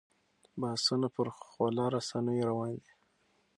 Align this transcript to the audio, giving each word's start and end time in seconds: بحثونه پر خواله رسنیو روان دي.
بحثونه 0.61 1.07
پر 1.15 1.27
خواله 1.37 1.85
رسنیو 1.95 2.45
روان 2.49 2.71
دي. 2.83 2.91